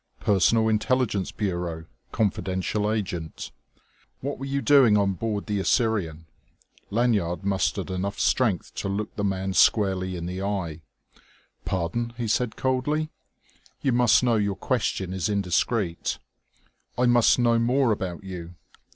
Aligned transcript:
"Personal 0.21 0.67
Intelligence 0.67 1.31
Bureau 1.31 1.85
confidential 2.11 2.91
agent." 2.91 3.51
"What 4.21 4.39
were 4.39 4.47
you 4.47 4.59
doing 4.59 4.97
on 4.97 5.13
board 5.13 5.45
the 5.45 5.59
Assyrian?" 5.59 6.25
Lanyard 6.89 7.43
mustered 7.43 7.91
enough 7.91 8.17
strength 8.19 8.73
to 8.73 8.89
look 8.89 9.15
the 9.15 9.23
man 9.23 9.53
squarely 9.53 10.15
in 10.15 10.25
the 10.25 10.41
eye. 10.41 10.81
"Pardon," 11.65 12.13
he 12.17 12.27
said 12.27 12.55
coldly. 12.55 13.11
"You 13.83 13.91
must 13.91 14.23
know 14.23 14.37
your 14.37 14.55
question 14.55 15.13
is 15.13 15.29
indiscreet." 15.29 16.17
"I 16.97 17.05
must 17.05 17.37
know 17.37 17.59
more 17.59 17.91
about 17.91 18.23
you." 18.23 18.55